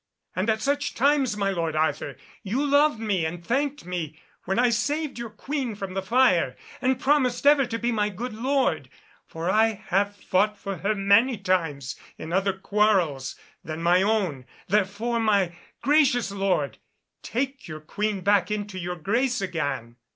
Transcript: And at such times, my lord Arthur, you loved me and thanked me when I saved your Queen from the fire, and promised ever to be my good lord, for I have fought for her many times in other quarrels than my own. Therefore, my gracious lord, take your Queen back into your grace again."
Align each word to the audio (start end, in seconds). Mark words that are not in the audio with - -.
And 0.35 0.49
at 0.49 0.63
such 0.63 0.95
times, 0.95 1.37
my 1.37 1.51
lord 1.51 1.75
Arthur, 1.75 2.15
you 2.41 2.65
loved 2.65 2.99
me 2.99 3.23
and 3.23 3.45
thanked 3.45 3.85
me 3.85 4.17
when 4.45 4.57
I 4.57 4.71
saved 4.71 5.19
your 5.19 5.29
Queen 5.29 5.75
from 5.75 5.93
the 5.93 6.01
fire, 6.01 6.55
and 6.81 6.99
promised 6.99 7.45
ever 7.45 7.67
to 7.67 7.77
be 7.77 7.91
my 7.91 8.09
good 8.09 8.33
lord, 8.33 8.89
for 9.27 9.47
I 9.51 9.73
have 9.89 10.15
fought 10.15 10.57
for 10.57 10.77
her 10.77 10.95
many 10.95 11.37
times 11.37 11.97
in 12.17 12.33
other 12.33 12.53
quarrels 12.53 13.35
than 13.63 13.83
my 13.83 14.01
own. 14.01 14.47
Therefore, 14.67 15.19
my 15.19 15.55
gracious 15.83 16.31
lord, 16.31 16.79
take 17.21 17.67
your 17.67 17.79
Queen 17.79 18.21
back 18.21 18.49
into 18.49 18.79
your 18.79 18.95
grace 18.95 19.39
again." 19.39 19.97